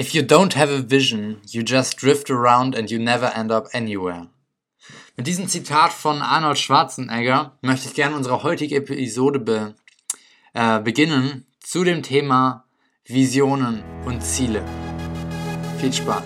[0.00, 3.66] If you don't have a vision, you just drift around and you never end up
[3.72, 4.28] anywhere.
[5.16, 9.74] Mit diesem Zitat von Arnold Schwarzenegger möchte ich gerne unsere heutige Episode be,
[10.54, 12.64] äh, beginnen zu dem Thema
[13.06, 14.64] Visionen und Ziele.
[15.80, 16.22] Viel Spaß!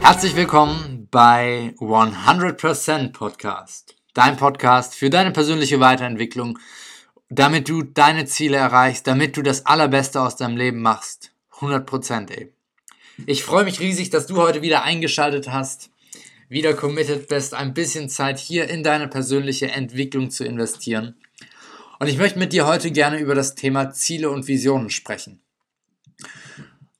[0.00, 6.58] Herzlich willkommen bei 100% Podcast, dein Podcast für deine persönliche Weiterentwicklung
[7.30, 11.30] damit du deine Ziele erreichst, damit du das Allerbeste aus deinem Leben machst.
[11.60, 12.52] 100% ey.
[13.26, 15.90] Ich freue mich riesig, dass du heute wieder eingeschaltet hast,
[16.48, 21.16] wieder committed bist, ein bisschen Zeit hier in deine persönliche Entwicklung zu investieren.
[22.00, 25.40] Und ich möchte mit dir heute gerne über das Thema Ziele und Visionen sprechen.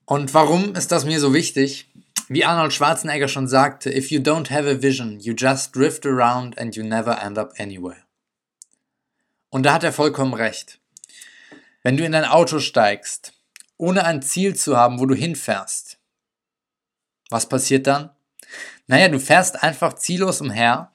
[0.05, 1.91] Und warum ist das mir so wichtig?
[2.29, 6.59] Wie Arnold Schwarzenegger schon sagte, if you don't have a vision, you just drift around
[6.59, 7.97] and you never end up anywhere.
[9.51, 10.81] Und da hat er vollkommen recht.
[11.83, 13.33] Wenn du in dein Auto steigst,
[13.77, 15.99] ohne ein Ziel zu haben, wo du hinfährst,
[17.31, 18.11] was passiert dann?
[18.87, 20.93] Naja, du fährst einfach ziellos umher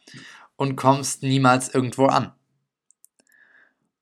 [0.56, 2.34] und kommst niemals irgendwo an.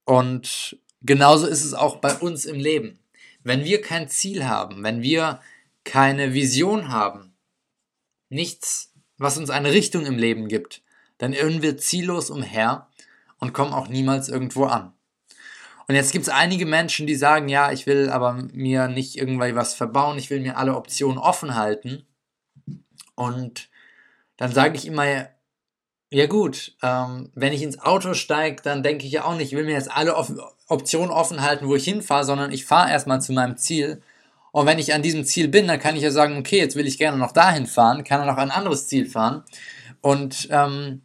[0.05, 2.99] Und genauso ist es auch bei uns im Leben.
[3.43, 5.41] Wenn wir kein Ziel haben, wenn wir
[5.83, 7.35] keine Vision haben,
[8.29, 10.81] nichts, was uns eine Richtung im Leben gibt,
[11.17, 12.89] dann irren wir ziellos umher
[13.43, 14.93] und kommen auch niemals irgendwo an.
[15.89, 19.53] Und jetzt gibt es einige Menschen, die sagen, ja, ich will aber mir nicht irgendwie
[19.53, 22.07] was verbauen, ich will mir alle Optionen offen halten.
[23.15, 23.69] Und
[24.37, 25.27] dann sage ich immer,
[26.09, 29.57] ja gut, ähm, wenn ich ins Auto steige, dann denke ich ja auch nicht, ich
[29.57, 30.31] will mir jetzt alle Op
[30.69, 34.01] Optionen offen halten, wo ich hinfahre, sondern ich fahre erstmal zu meinem Ziel.
[34.53, 36.87] Und wenn ich an diesem Ziel bin, dann kann ich ja sagen, okay, jetzt will
[36.87, 39.43] ich gerne noch dahin fahren, kann noch ein anderes Ziel fahren.
[39.99, 41.01] Und ähm,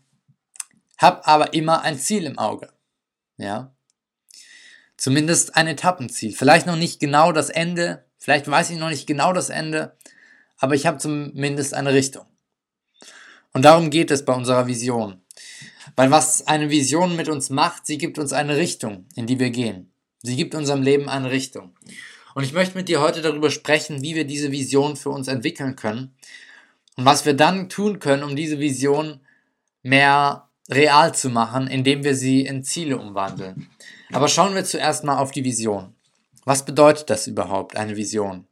[0.99, 2.69] hab aber immer ein Ziel im Auge.
[3.37, 3.73] Ja.
[4.97, 6.33] Zumindest ein Etappenziel.
[6.33, 9.97] Vielleicht noch nicht genau das Ende, vielleicht weiß ich noch nicht genau das Ende,
[10.59, 12.27] aber ich habe zumindest eine Richtung.
[13.53, 15.23] Und darum geht es bei unserer Vision.
[15.97, 19.51] Weil was eine Vision mit uns macht, sie gibt uns eine Richtung, in die wir
[19.51, 19.93] gehen.
[20.23, 21.75] Sie gibt unserem Leben eine Richtung.
[22.35, 25.77] Und ich möchte mit dir heute darüber sprechen, wie wir diese Vision für uns entwickeln
[25.77, 26.15] können
[26.97, 29.21] und was wir dann tun können, um diese Vision
[29.83, 33.69] mehr real zu machen, indem wir sie in Ziele umwandeln.
[34.13, 35.95] Aber schauen wir zuerst mal auf die Vision.
[36.45, 38.47] Was bedeutet das überhaupt, eine Vision?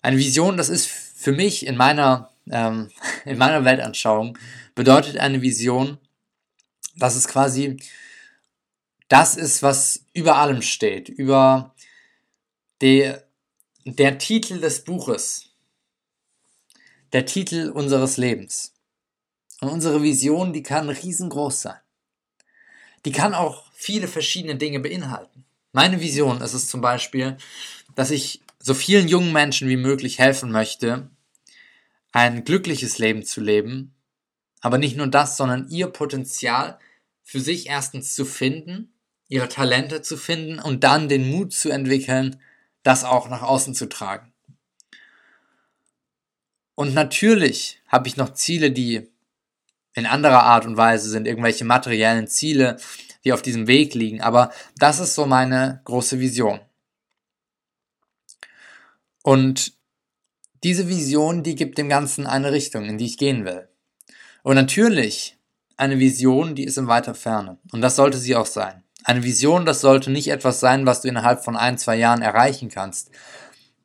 [0.00, 2.90] Eine Vision, das ist für mich in meiner, ähm,
[3.24, 4.38] in meiner Weltanschauung,
[4.74, 5.98] bedeutet eine Vision,
[6.96, 7.76] dass es quasi
[9.08, 11.74] das ist, was über allem steht, über
[12.82, 13.12] die,
[13.84, 15.46] der Titel des Buches,
[17.12, 18.74] der Titel unseres Lebens.
[19.60, 21.80] Und unsere Vision, die kann riesengroß sein.
[23.04, 25.44] Die kann auch viele verschiedene Dinge beinhalten.
[25.72, 27.36] Meine Vision ist es zum Beispiel,
[27.94, 31.10] dass ich so vielen jungen Menschen wie möglich helfen möchte,
[32.12, 33.94] ein glückliches Leben zu leben.
[34.60, 36.78] Aber nicht nur das, sondern ihr Potenzial
[37.22, 38.92] für sich erstens zu finden,
[39.28, 42.40] ihre Talente zu finden und dann den Mut zu entwickeln,
[42.82, 44.32] das auch nach außen zu tragen.
[46.74, 49.08] Und natürlich habe ich noch Ziele, die
[49.94, 52.76] in anderer Art und Weise sind irgendwelche materiellen Ziele,
[53.24, 54.20] die auf diesem Weg liegen.
[54.20, 56.60] Aber das ist so meine große Vision.
[59.22, 59.72] Und
[60.64, 63.68] diese Vision, die gibt dem Ganzen eine Richtung, in die ich gehen will.
[64.42, 65.36] Und natürlich
[65.76, 67.58] eine Vision, die ist in weiter Ferne.
[67.72, 68.82] Und das sollte sie auch sein.
[69.04, 72.68] Eine Vision, das sollte nicht etwas sein, was du innerhalb von ein, zwei Jahren erreichen
[72.68, 73.10] kannst.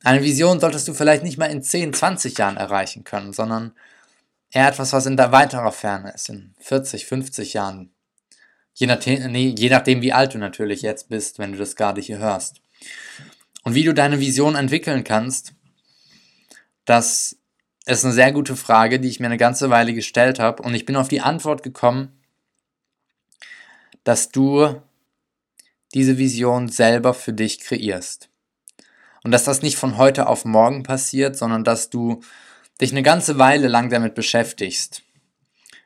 [0.02, 3.72] Eine Vision solltest du vielleicht nicht mal in 10, 20 Jahren erreichen können, sondern
[4.54, 7.90] eher etwas, was in der weiterer Ferne ist, in 40, 50 Jahren.
[8.72, 12.00] Je nachdem, nee, je nachdem, wie alt du natürlich jetzt bist, wenn du das gerade
[12.00, 12.60] hier hörst.
[13.64, 15.54] Und wie du deine Vision entwickeln kannst,
[16.84, 17.36] das
[17.86, 20.62] ist eine sehr gute Frage, die ich mir eine ganze Weile gestellt habe.
[20.62, 22.12] Und ich bin auf die Antwort gekommen,
[24.04, 24.80] dass du
[25.94, 28.28] diese Vision selber für dich kreierst.
[29.22, 32.20] Und dass das nicht von heute auf morgen passiert, sondern dass du
[32.80, 35.02] dich eine ganze Weile lang damit beschäftigst,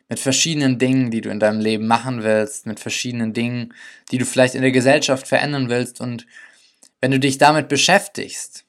[0.09, 3.75] mit verschiedenen Dingen, die du in deinem Leben machen willst, mit verschiedenen Dingen,
[4.11, 6.01] die du vielleicht in der Gesellschaft verändern willst.
[6.01, 6.27] Und
[7.01, 8.65] wenn du dich damit beschäftigst,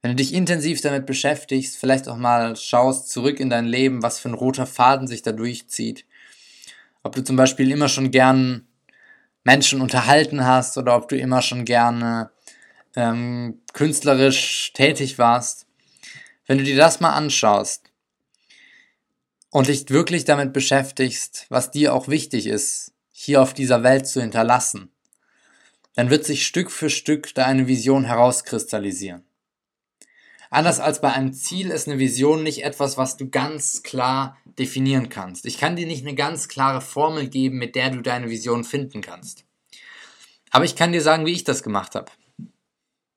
[0.00, 4.18] wenn du dich intensiv damit beschäftigst, vielleicht auch mal schaust zurück in dein Leben, was
[4.18, 6.04] für ein roter Faden sich da durchzieht,
[7.02, 8.66] ob du zum Beispiel immer schon gern
[9.44, 12.30] Menschen unterhalten hast oder ob du immer schon gerne
[12.96, 15.63] ähm, künstlerisch tätig warst,
[16.46, 17.90] wenn du dir das mal anschaust
[19.50, 24.20] und dich wirklich damit beschäftigst, was dir auch wichtig ist, hier auf dieser Welt zu
[24.20, 24.90] hinterlassen,
[25.94, 29.24] dann wird sich Stück für Stück deine Vision herauskristallisieren.
[30.50, 35.08] Anders als bei einem Ziel ist eine Vision nicht etwas, was du ganz klar definieren
[35.08, 35.46] kannst.
[35.46, 39.00] Ich kann dir nicht eine ganz klare Formel geben, mit der du deine Vision finden
[39.00, 39.44] kannst.
[40.50, 42.12] Aber ich kann dir sagen, wie ich das gemacht habe.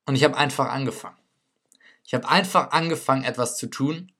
[0.07, 1.18] Und ich habe einfach angefangen.
[2.07, 4.13] Ich habe einfach angefangen, etwas zu tun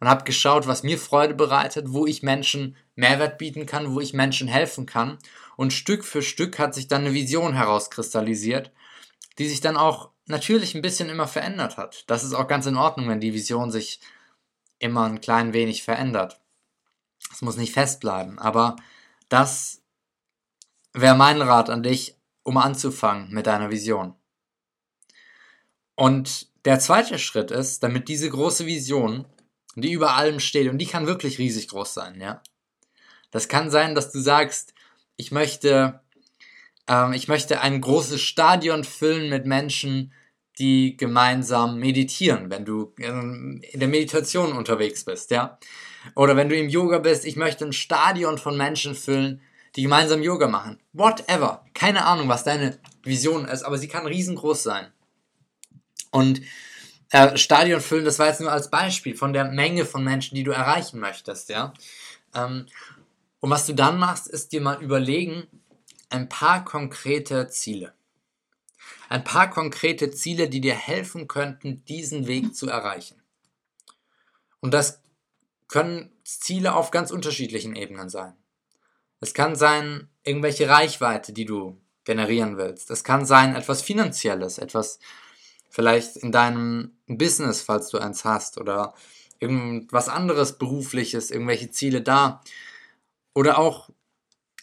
[0.00, 4.12] und habe geschaut, was mir Freude bereitet, wo ich Menschen Mehrwert bieten kann, wo ich
[4.12, 5.18] Menschen helfen kann.
[5.56, 8.72] Und Stück für Stück hat sich dann eine Vision herauskristallisiert,
[9.38, 12.02] die sich dann auch natürlich ein bisschen immer verändert hat.
[12.10, 14.00] Das ist auch ganz in Ordnung, wenn die Vision sich
[14.80, 16.40] immer ein klein wenig verändert.
[17.32, 18.74] Es muss nicht festbleiben, aber
[19.28, 19.80] das
[20.92, 24.16] wäre mein Rat an dich, um anzufangen mit deiner Vision.
[25.94, 29.24] Und der zweite Schritt ist, damit diese große Vision,
[29.74, 32.42] die über allem steht, und die kann wirklich riesig groß sein, ja.
[33.30, 34.74] Das kann sein, dass du sagst,
[35.16, 36.02] ich möchte,
[36.86, 40.12] ähm, ich möchte ein großes Stadion füllen mit Menschen,
[40.58, 45.58] die gemeinsam meditieren, wenn du in der Meditation unterwegs bist, ja.
[46.14, 49.40] Oder wenn du im Yoga bist, ich möchte ein Stadion von Menschen füllen,
[49.74, 50.82] die gemeinsam Yoga machen.
[50.92, 51.64] Whatever.
[51.72, 54.92] Keine Ahnung, was deine Vision ist, aber sie kann riesengroß sein.
[56.10, 56.42] Und
[57.10, 60.44] äh, Stadion füllen, das war jetzt nur als Beispiel von der Menge von Menschen, die
[60.44, 61.72] du erreichen möchtest, ja.
[62.34, 62.66] Ähm,
[63.40, 65.46] und was du dann machst, ist dir mal überlegen,
[66.10, 67.94] ein paar konkrete Ziele.
[69.08, 73.22] Ein paar konkrete Ziele, die dir helfen könnten, diesen Weg zu erreichen.
[74.60, 75.00] Und das
[75.68, 78.34] können Ziele auf ganz unterschiedlichen Ebenen sein.
[79.20, 82.90] Es kann sein, irgendwelche Reichweite, die du generieren willst.
[82.90, 84.98] Es kann sein, etwas Finanzielles, etwas
[85.68, 88.94] vielleicht in deinem Business, falls du eins hast, oder
[89.40, 92.42] irgendwas anderes berufliches, irgendwelche Ziele da.
[93.34, 93.90] Oder auch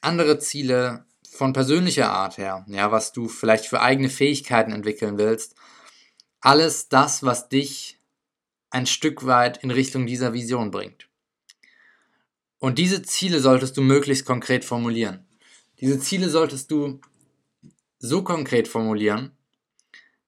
[0.02, 5.56] andere Ziele von persönlicher Art her, ja, was du vielleicht für eigene Fähigkeiten entwickeln willst.
[6.40, 8.00] Alles das, was dich
[8.69, 11.07] ein Stück weit in Richtung dieser Vision bringt.
[12.60, 15.25] Und diese Ziele solltest du möglichst konkret formulieren.
[15.80, 17.00] Diese Ziele solltest du
[18.00, 19.31] so konkret formulieren,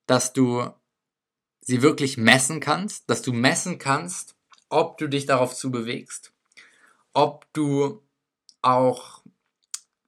[0.08, 0.70] dass du
[1.62, 4.36] sie wirklich messen kannst, dass du messen kannst,
[4.70, 6.34] ob du dich darauf zubewegst,
[7.14, 8.02] ob du
[8.62, 9.22] auch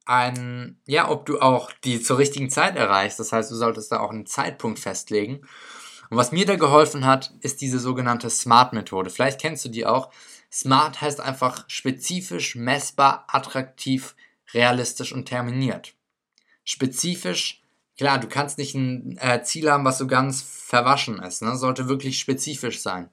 [0.05, 3.19] ein, ja, ob du auch die zur richtigen Zeit erreichst.
[3.19, 5.41] Das heißt, du solltest da auch einen Zeitpunkt festlegen.
[6.09, 9.11] Und was mir da geholfen hat, ist diese sogenannte SMART-Methode.
[9.11, 10.11] Vielleicht kennst du die auch.
[10.51, 14.15] SMART heißt einfach spezifisch, messbar, attraktiv,
[14.53, 15.93] realistisch und terminiert.
[16.63, 17.61] Spezifisch,
[17.99, 21.41] Klar, du kannst nicht ein äh, Ziel haben, was so ganz verwaschen ist.
[21.41, 21.57] Ne?
[21.57, 23.09] Sollte wirklich spezifisch sein.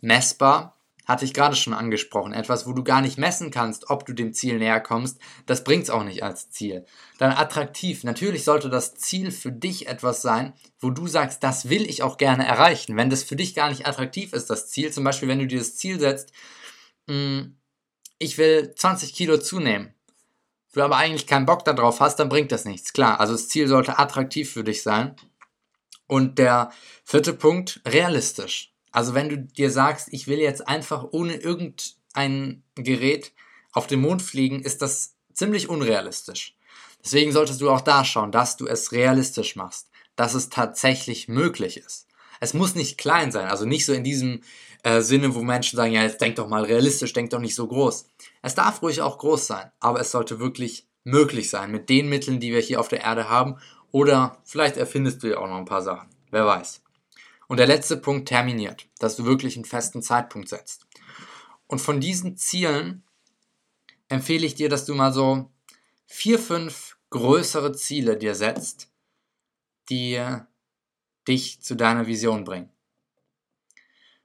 [0.00, 2.32] Messbar, hatte ich gerade schon angesprochen.
[2.32, 5.82] Etwas, wo du gar nicht messen kannst, ob du dem Ziel näher kommst, das bringt
[5.82, 6.86] es auch nicht als Ziel.
[7.18, 8.02] Dann attraktiv.
[8.02, 12.16] Natürlich sollte das Ziel für dich etwas sein, wo du sagst, das will ich auch
[12.16, 12.96] gerne erreichen.
[12.96, 15.58] Wenn das für dich gar nicht attraktiv ist, das Ziel, zum Beispiel, wenn du dir
[15.58, 16.32] das Ziel setzt,
[17.08, 17.56] mh, hm,
[18.18, 19.92] ich will 20 Kilo zunehmen
[20.72, 22.92] du aber eigentlich keinen Bock darauf hast, dann bringt das nichts.
[22.92, 25.16] Klar, also das Ziel sollte attraktiv für dich sein.
[26.06, 26.72] Und der
[27.04, 28.72] vierte Punkt, realistisch.
[28.92, 33.32] Also wenn du dir sagst, ich will jetzt einfach ohne irgendein Gerät
[33.72, 36.56] auf den Mond fliegen, ist das ziemlich unrealistisch.
[37.04, 41.76] Deswegen solltest du auch da schauen, dass du es realistisch machst, dass es tatsächlich möglich
[41.76, 42.08] ist.
[42.40, 44.40] Es muss nicht klein sein, also nicht so in diesem
[44.82, 47.66] äh, Sinne, wo Menschen sagen, ja, jetzt denk doch mal realistisch, denk doch nicht so
[47.66, 48.06] groß.
[48.42, 52.40] Es darf ruhig auch groß sein, aber es sollte wirklich möglich sein mit den Mitteln,
[52.40, 53.56] die wir hier auf der Erde haben.
[53.92, 56.08] Oder vielleicht erfindest du ja auch noch ein paar Sachen.
[56.30, 56.82] Wer weiß.
[57.48, 60.86] Und der letzte Punkt terminiert, dass du wirklich einen festen Zeitpunkt setzt.
[61.66, 63.02] Und von diesen Zielen
[64.08, 65.50] empfehle ich dir, dass du mal so
[66.06, 68.90] vier, fünf größere Ziele dir setzt,
[69.88, 70.20] die
[71.28, 72.70] dich zu deiner Vision bringen.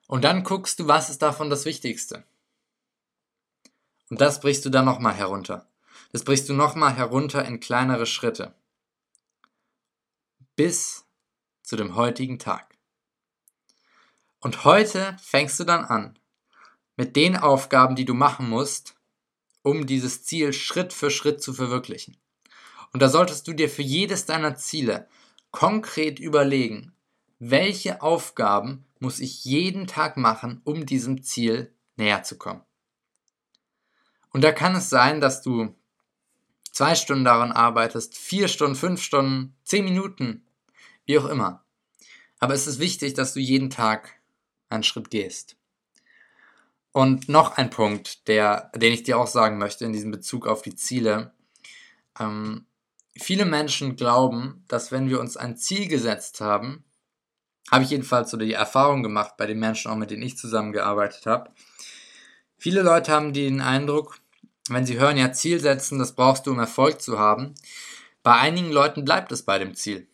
[0.07, 2.23] Und dann guckst du, was ist davon das Wichtigste.
[4.09, 5.67] Und das brichst du dann nochmal herunter.
[6.11, 8.53] Das brichst du nochmal herunter in kleinere Schritte.
[10.55, 11.05] Bis
[11.63, 12.77] zu dem heutigen Tag.
[14.39, 16.19] Und heute fängst du dann an
[16.95, 18.95] mit den Aufgaben, die du machen musst,
[19.63, 22.17] um dieses Ziel Schritt für Schritt zu verwirklichen.
[22.93, 25.09] Und da solltest du dir für jedes deiner Ziele
[25.55, 26.91] konkret überlegen,
[27.39, 32.61] welche Aufgaben muss ich jeden Tag machen, um diesem Ziel näher zu kommen.
[34.31, 35.73] Und da kann es sein, dass du
[36.73, 40.45] zwei Stunden daran arbeitest, vier Stunden, fünf Stunden, zehn Minuten,
[41.05, 41.63] wie auch immer.
[42.39, 44.19] Aber es ist wichtig, dass du jeden Tag
[44.67, 45.55] einen Schritt gehst.
[46.91, 50.61] Und noch ein Punkt, der, den ich dir auch sagen möchte in diesem Bezug auf
[50.63, 51.33] die Ziele.
[52.19, 52.65] Ähm,
[53.17, 56.83] viele Menschen glauben, dass wenn wir uns ein Ziel gesetzt haben,
[57.71, 61.25] habe ich jedenfalls so die Erfahrung gemacht bei den Menschen, auch mit denen ich zusammengearbeitet
[61.25, 61.51] habe.
[62.57, 64.19] Viele Leute haben den Eindruck,
[64.69, 67.53] wenn sie hören, ja, Ziel setzen, das brauchst du, um Erfolg zu haben.
[68.23, 70.07] Bei einigen Leuten bleibt es bei dem Ziel.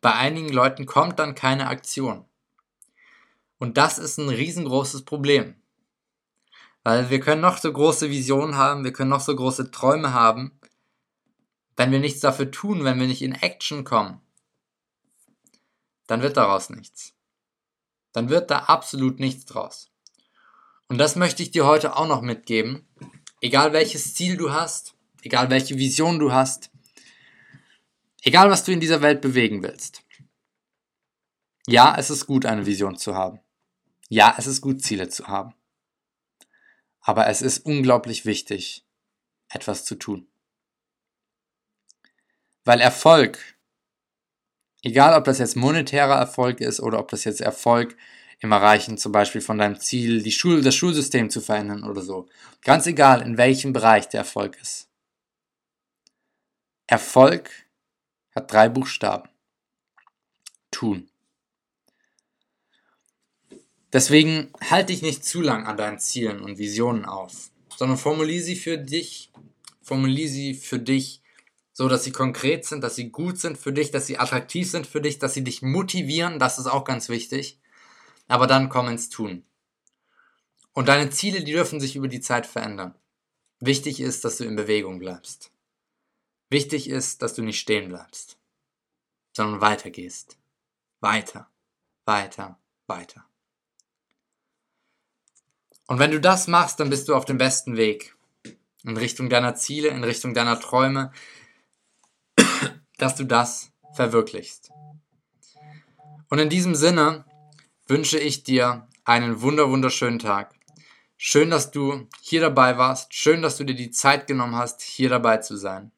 [0.00, 2.24] Bei einigen Leuten kommt dann keine Aktion.
[3.58, 5.54] Und das ist ein riesengroßes Problem.
[6.82, 10.58] Weil wir können noch so große Visionen haben, wir können noch so große Träume haben.
[11.76, 14.20] Wenn wir nichts dafür tun, wenn wir nicht in Action kommen,
[16.06, 17.14] dann wird daraus nichts.
[18.12, 19.90] Dann wird da absolut nichts draus.
[20.88, 22.86] Und das möchte ich dir heute auch noch mitgeben.
[23.40, 26.70] Egal welches Ziel du hast, egal welche Vision du hast,
[28.22, 30.02] egal was du in dieser Welt bewegen willst.
[31.66, 33.40] Ja, es ist gut, eine Vision zu haben.
[34.08, 35.54] Ja, es ist gut, Ziele zu haben.
[37.00, 38.84] Aber es ist unglaublich wichtig,
[39.48, 40.28] etwas zu tun.
[42.64, 43.38] Weil Erfolg,
[44.82, 47.96] egal ob das jetzt monetärer Erfolg ist oder ob das jetzt Erfolg
[48.40, 52.28] im Erreichen zum Beispiel von deinem Ziel, die Schule, das Schulsystem zu verändern oder so,
[52.62, 54.88] ganz egal in welchem Bereich der Erfolg ist.
[56.86, 57.50] Erfolg
[58.34, 59.28] hat drei Buchstaben.
[60.70, 61.08] Tun.
[63.92, 68.56] Deswegen halte dich nicht zu lang an deinen Zielen und Visionen auf, sondern formuliere sie
[68.56, 69.30] für dich,
[69.82, 71.21] formuliere sie für dich,
[71.72, 74.86] so dass sie konkret sind, dass sie gut sind für dich, dass sie attraktiv sind
[74.86, 77.58] für dich, dass sie dich motivieren, das ist auch ganz wichtig.
[78.28, 79.44] Aber dann komm ins Tun.
[80.72, 82.94] Und deine Ziele, die dürfen sich über die Zeit verändern.
[83.60, 85.50] Wichtig ist, dass du in Bewegung bleibst.
[86.50, 88.38] Wichtig ist, dass du nicht stehen bleibst,
[89.34, 90.36] sondern weitergehst.
[91.00, 91.48] Weiter,
[92.04, 93.24] weiter, weiter.
[95.86, 98.16] Und wenn du das machst, dann bist du auf dem besten Weg.
[98.84, 101.12] In Richtung deiner Ziele, in Richtung deiner Träume,
[103.02, 104.70] dass du das verwirklichst.
[106.30, 107.24] Und in diesem Sinne
[107.86, 110.54] wünsche ich dir einen wunder wunderschönen Tag.
[111.16, 113.12] Schön, dass du hier dabei warst.
[113.14, 115.92] Schön, dass du dir die Zeit genommen hast, hier dabei zu sein.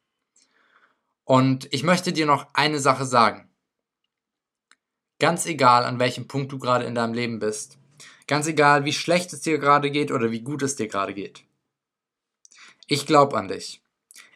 [1.25, 3.49] Und ich möchte dir noch eine Sache sagen.
[5.21, 7.79] Ganz egal, an welchem Punkt du gerade in deinem Leben bist,
[8.27, 11.45] Ganz egal, wie schlecht es dir gerade geht oder wie gut es dir gerade geht.
[12.87, 13.84] Ich glaube an dich.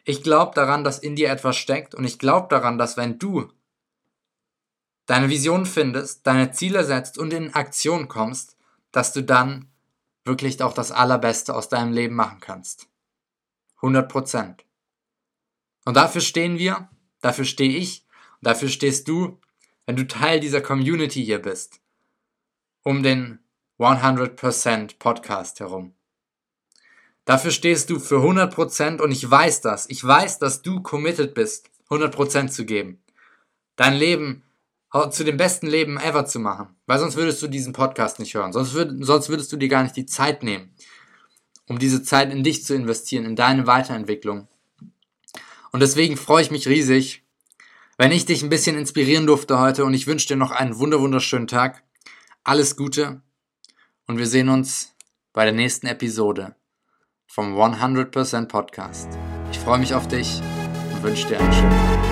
[0.03, 3.51] Ich glaube daran, dass in dir etwas steckt und ich glaube daran, dass wenn du
[5.05, 8.57] deine Vision findest, deine Ziele setzt und in Aktion kommst,
[8.91, 9.69] dass du dann
[10.23, 12.87] wirklich auch das Allerbeste aus deinem Leben machen kannst.
[13.77, 14.65] 100 Prozent.
[15.85, 16.89] Und dafür stehen wir,
[17.21, 18.05] dafür stehe ich,
[18.39, 19.39] und dafür stehst du,
[19.85, 21.81] wenn du Teil dieser Community hier bist,
[22.83, 23.39] um den
[23.79, 25.95] 100% Podcast herum.
[27.29, 29.87] Dafür stehst du für 100% und ich weiß das.
[29.87, 33.03] Ich weiß, dass du committed bist, 100% zu geben.
[33.75, 34.41] Dein Leben
[35.11, 36.69] zu dem besten Leben ever zu machen.
[36.87, 38.51] Weil sonst würdest du diesen Podcast nicht hören.
[38.51, 40.73] Sonst, würd, sonst würdest du dir gar nicht die Zeit nehmen,
[41.67, 44.47] um diese Zeit in dich zu investieren, in deine Weiterentwicklung.
[45.71, 47.21] Und deswegen freue ich mich riesig,
[47.99, 51.45] wenn ich dich ein bisschen inspirieren durfte heute und ich wünsche dir noch einen wunderschönen
[51.45, 51.83] Tag.
[52.43, 53.21] Alles Gute
[54.07, 54.95] und wir sehen uns
[55.31, 56.55] bei der nächsten Episode
[57.39, 59.07] vom 100% Podcast.
[59.49, 60.41] Ich freue mich auf dich
[60.93, 62.08] und wünsche dir einen schönen Tag.